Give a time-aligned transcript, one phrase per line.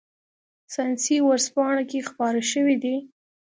[0.73, 2.95] ساینسي ورځپاڼه کې خپاره شوي دي.